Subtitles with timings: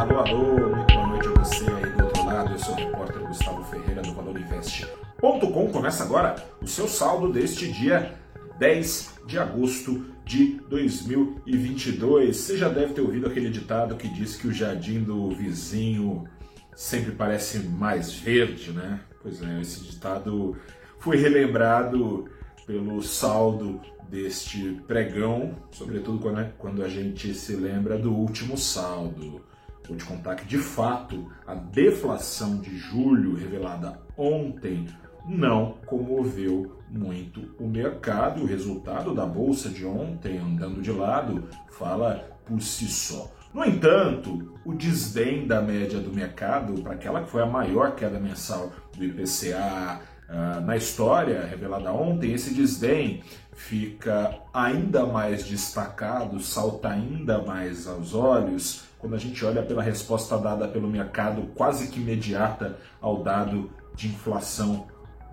[0.00, 2.52] Alô, alô, muito boa noite a você aí do outro lado.
[2.52, 5.70] Eu sou o repórter Gustavo Ferreira do ValorInvest.com.
[5.70, 8.18] Começa agora o seu saldo deste dia
[8.58, 12.34] 10 de agosto de 2022.
[12.34, 16.24] Você já deve ter ouvido aquele ditado que diz que o jardim do vizinho
[16.74, 19.00] sempre parece mais verde, né?
[19.22, 20.56] Pois é, esse ditado
[20.98, 22.26] foi relembrado
[22.66, 23.78] pelo saldo
[24.08, 26.18] deste pregão, sobretudo
[26.56, 29.49] quando, a gente se lembra do último saldo.
[29.90, 34.86] Vou te contar que, de fato, a deflação de julho revelada ontem
[35.26, 38.42] não comoveu muito o mercado.
[38.42, 43.32] O resultado da bolsa de ontem, andando de lado, fala por si só.
[43.52, 48.20] No entanto, o desdém da média do mercado para aquela que foi a maior queda
[48.20, 56.88] mensal do IPCA uh, na história revelada ontem, esse desdém fica ainda mais destacado, salta
[56.88, 62.00] ainda mais aos olhos quando a gente olha pela resposta dada pelo mercado quase que
[62.00, 64.86] imediata ao dado de inflação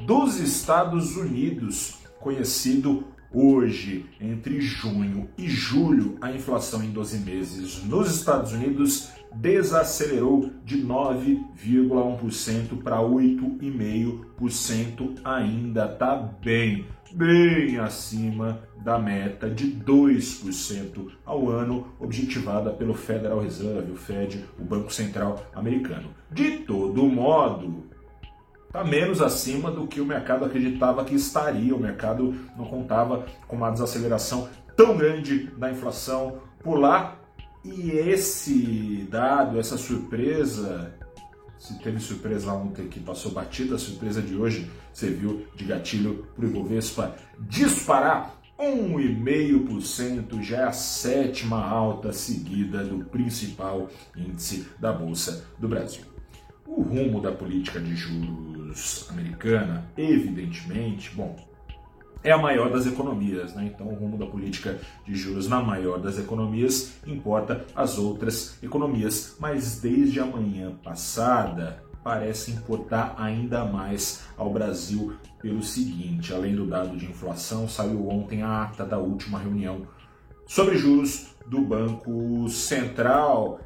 [0.00, 8.14] dos Estados Unidos, conhecido hoje, entre junho e julho, a inflação em 12 meses nos
[8.14, 19.66] Estados Unidos desacelerou de 9,1% para 8,5%, ainda está bem, bem acima da meta de
[19.66, 26.10] 2% ao ano objetivada pelo Federal Reserve, o Fed, o Banco Central americano.
[26.30, 27.84] De todo modo,
[28.66, 31.74] está menos acima do que o mercado acreditava que estaria.
[31.74, 37.23] O mercado não contava com uma desaceleração tão grande da inflação por lá
[37.64, 40.94] e esse dado, essa surpresa,
[41.58, 46.44] se teve surpresa ontem que passou batida, a surpresa de hoje serviu de gatilho para
[46.44, 55.46] o Ibovespa disparar 1,5%, já é a sétima alta seguida do principal índice da Bolsa
[55.58, 56.04] do Brasil.
[56.66, 61.36] O rumo da política de juros americana, evidentemente, bom,
[62.24, 63.70] é a maior das economias, né?
[63.72, 69.36] então o rumo da política de juros na maior das economias importa as outras economias,
[69.38, 76.66] mas desde a manhã passada parece importar ainda mais ao Brasil pelo seguinte: além do
[76.66, 79.86] dado de inflação, saiu ontem a ata da última reunião
[80.46, 83.60] sobre juros do Banco Central.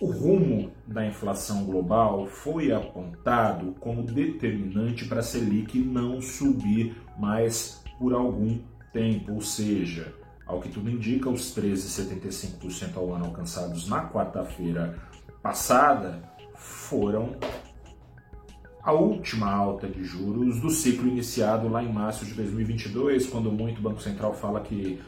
[0.00, 7.84] O rumo da inflação global foi apontado como determinante para a Selic não subir mais
[7.98, 8.58] por algum
[8.94, 10.14] tempo, ou seja,
[10.46, 14.98] ao que tudo indica, os 13,75% ao ano alcançados na quarta-feira
[15.42, 16.22] passada
[16.56, 17.36] foram
[18.82, 23.80] a última alta de juros do ciclo iniciado lá em março de 2022, quando muito
[23.80, 24.98] o Banco Central fala que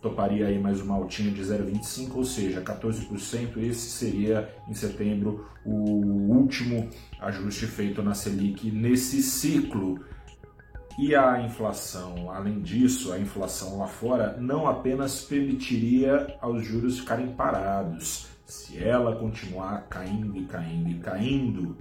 [0.00, 3.56] toparia aí mais uma altinha de 0,25, ou seja, 14%.
[3.58, 6.88] Esse seria em setembro o último
[7.20, 10.00] ajuste feito na Selic nesse ciclo.
[10.98, 17.28] E a inflação, além disso, a inflação lá fora não apenas permitiria aos juros ficarem
[17.28, 18.26] parados.
[18.44, 21.76] Se ela continuar caindo e caindo e caindo,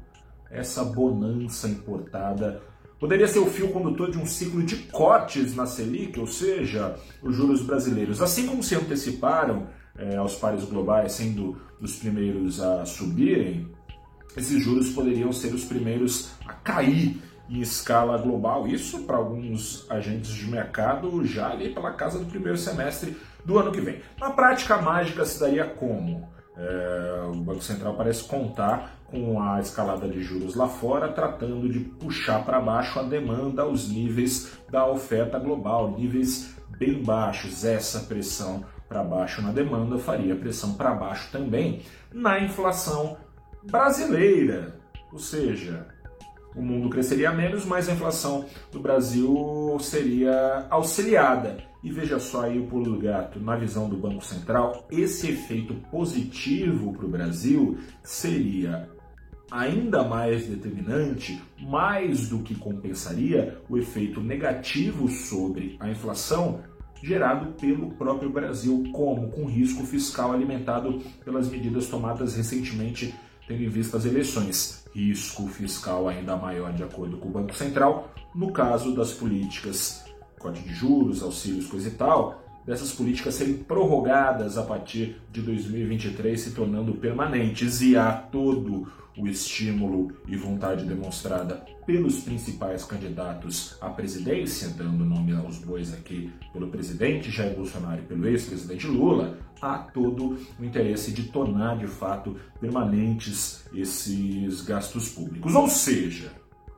[0.51, 2.61] essa bonança importada
[2.99, 7.35] poderia ser o fio condutor de um ciclo de cortes na Selic, ou seja, os
[7.35, 13.67] juros brasileiros, assim como se anteciparam é, aos pares globais, sendo os primeiros a subirem,
[14.35, 17.19] esses juros poderiam ser os primeiros a cair
[17.49, 18.67] em escala global.
[18.67, 23.71] Isso para alguns agentes de mercado já ali pela casa do primeiro semestre do ano
[23.71, 24.01] que vem.
[24.19, 26.29] Na prática, a mágica se daria como?
[26.57, 31.79] É, o Banco Central parece contar com a escalada de juros lá fora, tratando de
[31.79, 37.63] puxar para baixo a demanda aos níveis da oferta global, níveis bem baixos.
[37.63, 43.17] Essa pressão para baixo na demanda faria pressão para baixo também na inflação
[43.63, 44.75] brasileira.
[45.11, 45.87] Ou seja,
[46.57, 51.57] o mundo cresceria menos, mas a inflação do Brasil seria auxiliada.
[51.83, 55.75] E veja só aí o pulo do gato, na visão do Banco Central, esse efeito
[55.91, 58.89] positivo para o Brasil seria
[59.49, 66.61] ainda mais determinante, mais do que compensaria o efeito negativo sobre a inflação
[67.01, 73.13] gerado pelo próprio Brasil, como com risco fiscal alimentado pelas medidas tomadas recentemente
[73.47, 74.85] tendo em vista as eleições.
[74.93, 80.03] Risco fiscal ainda maior, de acordo com o Banco Central, no caso das políticas
[80.39, 86.39] código de juros, auxílios, coisa e tal, dessas políticas serem prorrogadas a partir de 2023,
[86.39, 93.89] se tornando permanentes, e há todo o estímulo e vontade demonstrada pelos principais candidatos à
[93.89, 99.77] presidência, dando nome aos bois aqui pelo presidente Jair Bolsonaro e pelo ex-presidente Lula, há
[99.79, 105.55] todo o interesse de tornar de fato permanentes esses gastos públicos.
[105.55, 106.31] Ou seja,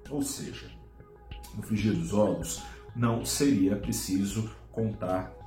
[0.09, 0.67] ou seja,
[1.57, 2.61] no frigir dos ovos,
[2.95, 5.38] não seria preciso contar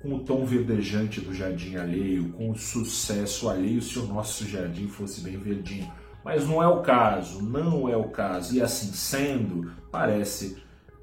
[0.00, 4.88] com o tom verdejante do jardim alheio, com o sucesso alheio se o nosso jardim
[4.88, 5.90] fosse bem verdinho.
[6.24, 8.54] Mas não é o caso, não é o caso.
[8.54, 10.56] E assim sendo, parece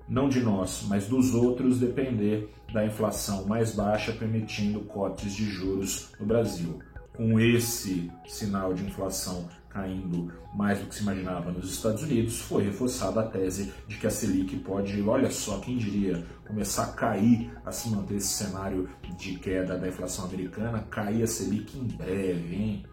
[0.07, 6.12] não de nós, mas dos outros depender da inflação mais baixa, permitindo cortes de juros
[6.19, 6.80] no Brasil.
[7.15, 12.63] Com esse sinal de inflação caindo mais do que se imaginava nos Estados Unidos, foi
[12.63, 17.51] reforçada a tese de que a Selic pode, olha só, quem diria, começar a cair,
[17.65, 18.88] a se manter esse cenário
[19.18, 22.86] de queda da inflação americana, cair a Selic em breve, hein?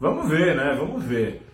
[0.00, 0.74] Vamos ver, né?
[0.74, 1.46] Vamos ver.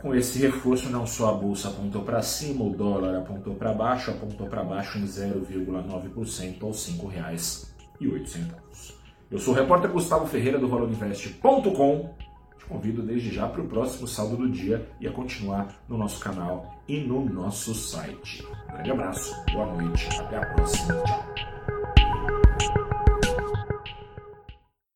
[0.00, 4.10] Com esse reforço, não só a bolsa apontou para cima, o dólar apontou para baixo,
[4.10, 9.03] apontou para baixo em 0,9% aos R$ 5,08.
[9.34, 12.14] Eu sou o repórter Gustavo Ferreira do ValorInvest.com.
[12.56, 16.20] Te convido desde já para o próximo saldo do dia e a continuar no nosso
[16.20, 18.46] canal e no nosso site.
[18.68, 21.02] Um grande abraço, boa noite, até a próxima.
[21.02, 22.83] Tchau.